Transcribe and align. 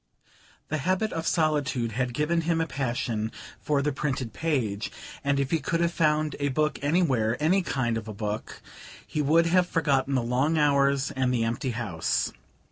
The 0.69 0.79
habit 0.79 1.13
of 1.13 1.27
solitude 1.27 1.91
had 1.91 2.15
given 2.15 2.41
him 2.41 2.59
a 2.59 2.65
passion 2.65 3.31
for 3.59 3.83
the 3.83 3.91
printed 3.91 4.33
page, 4.33 4.91
and 5.23 5.39
if 5.39 5.51
he 5.51 5.59
could 5.59 5.79
have 5.79 5.93
found 5.93 6.35
a 6.39 6.47
book 6.49 6.79
anywhere 6.81 7.37
any 7.39 7.61
kind 7.61 7.99
of 7.99 8.07
a 8.07 8.11
book 8.13 8.63
he 9.05 9.21
would 9.21 9.45
have 9.45 9.69
forgotten 9.69 10.15
the 10.15 10.23
long 10.23 10.57
hours 10.57 11.11
and 11.11 11.31
the 11.31 11.43
empty 11.43 11.69
house. 11.69 12.33